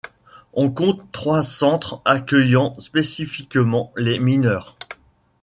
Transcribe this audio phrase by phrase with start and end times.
[0.53, 4.75] On compte trois centres accueillant spécifiquement les mineurs.